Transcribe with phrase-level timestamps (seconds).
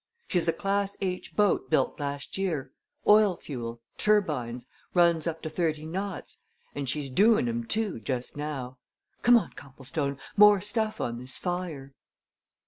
[0.27, 1.35] She's a class H.
[1.35, 2.71] boat built last year
[3.07, 6.41] oil fuel turbines runs up to thirty knots
[6.73, 8.79] and she's doing 'em, too, just now!
[9.21, 11.93] Come on, Copplestone more stuff on this fire!"